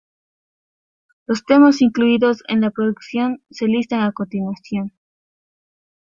[1.27, 4.93] Los temas incluidos en la producción se listan a continuación:.